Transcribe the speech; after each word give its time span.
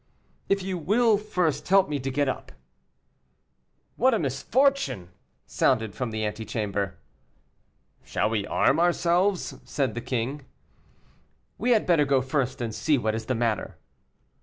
"If 0.49 0.63
you 0.63 0.79
will 0.79 1.19
first 1.19 1.67
help 1.67 1.87
me 1.87 1.99
to 1.99 2.09
get 2.09 2.27
up." 2.27 2.51
"What 3.97 4.15
a 4.15 4.17
misfortune!" 4.17 5.09
sounded 5.45 5.93
from 5.93 6.09
the 6.09 6.25
antechamber. 6.25 6.97
"Shall 8.03 8.27
we 8.31 8.47
arm 8.47 8.79
ourselves?" 8.79 9.59
said 9.63 9.93
the 9.93 10.01
king. 10.01 10.41
"We 11.59 11.69
had 11.69 11.85
better 11.85 12.05
go 12.05 12.19
first 12.23 12.61
and 12.61 12.73
see 12.73 12.97
what 12.97 13.13
is 13.13 13.27
the 13.27 13.35
matter." 13.35 13.77